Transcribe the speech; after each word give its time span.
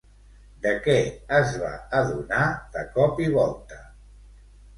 De 0.61 0.69
què 0.85 0.95
es 1.39 1.53
va 1.63 1.73
adonar 1.99 2.41
de 2.79 2.87
cop 2.97 3.23
i 3.27 3.29
volta? 3.37 3.79